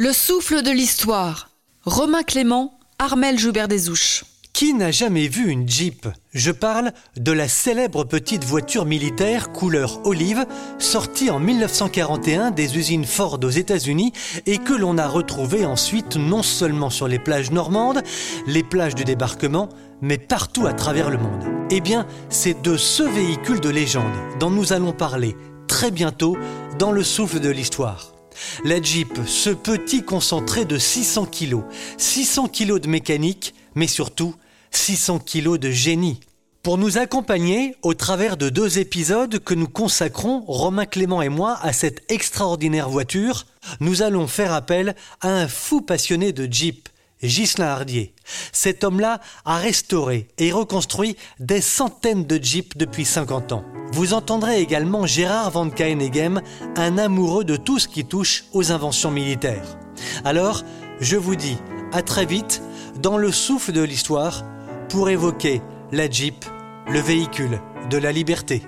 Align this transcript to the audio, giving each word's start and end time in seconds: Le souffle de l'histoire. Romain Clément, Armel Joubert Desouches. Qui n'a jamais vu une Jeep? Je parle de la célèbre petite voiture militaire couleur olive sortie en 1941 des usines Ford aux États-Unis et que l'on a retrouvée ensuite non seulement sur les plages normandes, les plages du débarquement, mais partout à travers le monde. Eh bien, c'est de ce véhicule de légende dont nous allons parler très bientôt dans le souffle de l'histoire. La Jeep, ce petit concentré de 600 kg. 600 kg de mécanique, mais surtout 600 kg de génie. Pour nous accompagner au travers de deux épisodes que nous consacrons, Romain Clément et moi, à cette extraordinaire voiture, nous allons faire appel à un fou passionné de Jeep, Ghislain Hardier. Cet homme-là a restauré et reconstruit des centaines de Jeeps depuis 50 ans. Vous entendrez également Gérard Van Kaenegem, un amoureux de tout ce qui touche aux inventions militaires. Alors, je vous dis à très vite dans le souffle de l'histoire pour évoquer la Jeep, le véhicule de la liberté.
Le 0.00 0.12
souffle 0.12 0.62
de 0.62 0.70
l'histoire. 0.70 1.50
Romain 1.82 2.22
Clément, 2.22 2.78
Armel 3.00 3.36
Joubert 3.36 3.66
Desouches. 3.66 4.24
Qui 4.52 4.72
n'a 4.72 4.92
jamais 4.92 5.26
vu 5.26 5.50
une 5.50 5.68
Jeep? 5.68 6.06
Je 6.32 6.52
parle 6.52 6.92
de 7.16 7.32
la 7.32 7.48
célèbre 7.48 8.04
petite 8.04 8.44
voiture 8.44 8.84
militaire 8.84 9.50
couleur 9.50 9.98
olive 10.06 10.46
sortie 10.78 11.30
en 11.30 11.40
1941 11.40 12.52
des 12.52 12.78
usines 12.78 13.06
Ford 13.06 13.40
aux 13.42 13.50
États-Unis 13.50 14.12
et 14.46 14.58
que 14.58 14.72
l'on 14.72 14.98
a 14.98 15.08
retrouvée 15.08 15.66
ensuite 15.66 16.14
non 16.14 16.44
seulement 16.44 16.90
sur 16.90 17.08
les 17.08 17.18
plages 17.18 17.50
normandes, 17.50 18.04
les 18.46 18.62
plages 18.62 18.94
du 18.94 19.02
débarquement, 19.02 19.68
mais 20.00 20.18
partout 20.18 20.68
à 20.68 20.74
travers 20.74 21.10
le 21.10 21.18
monde. 21.18 21.44
Eh 21.72 21.80
bien, 21.80 22.06
c'est 22.28 22.62
de 22.62 22.76
ce 22.76 23.02
véhicule 23.02 23.58
de 23.58 23.68
légende 23.68 24.14
dont 24.38 24.50
nous 24.50 24.72
allons 24.72 24.92
parler 24.92 25.36
très 25.66 25.90
bientôt 25.90 26.36
dans 26.78 26.92
le 26.92 27.02
souffle 27.02 27.40
de 27.40 27.50
l'histoire. 27.50 28.12
La 28.64 28.80
Jeep, 28.80 29.20
ce 29.26 29.50
petit 29.50 30.02
concentré 30.02 30.64
de 30.64 30.78
600 30.78 31.26
kg. 31.26 31.60
600 31.96 32.48
kg 32.48 32.78
de 32.78 32.88
mécanique, 32.88 33.54
mais 33.74 33.86
surtout 33.86 34.34
600 34.70 35.20
kg 35.20 35.58
de 35.58 35.70
génie. 35.70 36.20
Pour 36.62 36.76
nous 36.76 36.98
accompagner 36.98 37.76
au 37.82 37.94
travers 37.94 38.36
de 38.36 38.48
deux 38.48 38.78
épisodes 38.78 39.38
que 39.38 39.54
nous 39.54 39.68
consacrons, 39.68 40.42
Romain 40.46 40.86
Clément 40.86 41.22
et 41.22 41.28
moi, 41.28 41.58
à 41.62 41.72
cette 41.72 42.02
extraordinaire 42.10 42.90
voiture, 42.90 43.46
nous 43.80 44.02
allons 44.02 44.26
faire 44.26 44.52
appel 44.52 44.94
à 45.20 45.28
un 45.28 45.48
fou 45.48 45.80
passionné 45.80 46.32
de 46.32 46.46
Jeep, 46.52 46.88
Ghislain 47.22 47.66
Hardier. 47.66 48.14
Cet 48.52 48.84
homme-là 48.84 49.20
a 49.44 49.56
restauré 49.56 50.28
et 50.38 50.52
reconstruit 50.52 51.16
des 51.40 51.60
centaines 51.60 52.24
de 52.24 52.42
Jeeps 52.42 52.76
depuis 52.76 53.04
50 53.04 53.52
ans. 53.52 53.64
Vous 53.92 54.12
entendrez 54.12 54.60
également 54.60 55.06
Gérard 55.06 55.50
Van 55.50 55.70
Kaenegem, 55.70 56.42
un 56.76 56.98
amoureux 56.98 57.44
de 57.44 57.56
tout 57.56 57.78
ce 57.78 57.88
qui 57.88 58.04
touche 58.04 58.44
aux 58.52 58.70
inventions 58.70 59.10
militaires. 59.10 59.78
Alors, 60.24 60.62
je 61.00 61.16
vous 61.16 61.36
dis 61.36 61.56
à 61.92 62.02
très 62.02 62.26
vite 62.26 62.62
dans 63.00 63.16
le 63.16 63.32
souffle 63.32 63.72
de 63.72 63.82
l'histoire 63.82 64.44
pour 64.88 65.08
évoquer 65.08 65.62
la 65.92 66.10
Jeep, 66.10 66.44
le 66.88 67.00
véhicule 67.00 67.60
de 67.90 67.98
la 67.98 68.12
liberté. 68.12 68.62